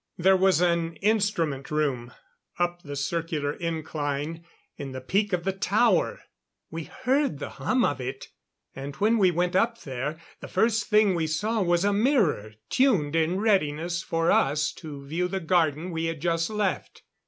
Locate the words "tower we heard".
5.53-7.37